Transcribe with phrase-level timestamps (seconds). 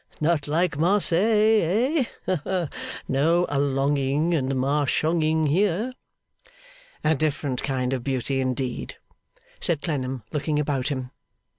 [0.19, 2.35] Not like Marseilles, eh?
[3.07, 5.93] No allonging and marshonging here!'
[7.03, 8.95] 'A different kind of beauty, indeed!'
[9.59, 11.11] said Clennam, looking about him.